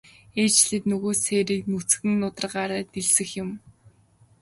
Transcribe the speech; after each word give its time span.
Ээлжлээд 0.41 0.83
л 0.85 0.89
нөгөө 0.89 1.13
сээрийг 1.23 1.63
нүцгэн 1.71 2.13
нударгаараа 2.19 2.81
дэлсэх 2.91 3.29
юм. 3.43 3.49